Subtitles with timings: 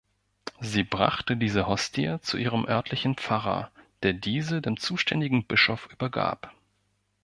[0.61, 3.69] Sie brachte diese Hostie zu ihrem örtlichen Pfarrer,
[4.01, 6.51] der diese dem zuständigen Bischof übergab.